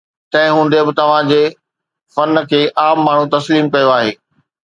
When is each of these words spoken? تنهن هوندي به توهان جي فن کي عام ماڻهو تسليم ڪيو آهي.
تنهن 0.31 0.51
هوندي 0.55 0.79
به 0.85 0.93
توهان 0.99 1.25
جي 1.31 1.43
فن 2.13 2.33
کي 2.49 2.61
عام 2.83 2.97
ماڻهو 3.07 3.29
تسليم 3.35 3.65
ڪيو 3.75 3.93
آهي. 3.99 4.11